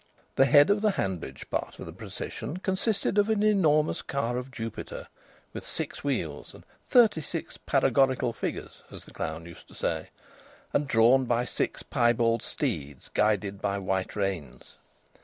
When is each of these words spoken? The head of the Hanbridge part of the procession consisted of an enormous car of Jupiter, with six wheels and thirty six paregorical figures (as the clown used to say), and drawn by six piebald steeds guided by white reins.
The 0.33 0.47
head 0.47 0.71
of 0.71 0.81
the 0.81 0.89
Hanbridge 0.93 1.47
part 1.51 1.77
of 1.77 1.85
the 1.85 1.93
procession 1.93 2.57
consisted 2.57 3.19
of 3.19 3.29
an 3.29 3.43
enormous 3.43 4.01
car 4.01 4.35
of 4.37 4.49
Jupiter, 4.49 5.07
with 5.53 5.63
six 5.63 6.03
wheels 6.03 6.55
and 6.55 6.63
thirty 6.89 7.21
six 7.21 7.59
paregorical 7.67 8.33
figures 8.33 8.81
(as 8.89 9.05
the 9.05 9.11
clown 9.11 9.45
used 9.45 9.67
to 9.67 9.75
say), 9.75 10.09
and 10.73 10.87
drawn 10.87 11.25
by 11.25 11.45
six 11.45 11.83
piebald 11.83 12.41
steeds 12.41 13.09
guided 13.09 13.61
by 13.61 13.77
white 13.77 14.15
reins. 14.15 14.77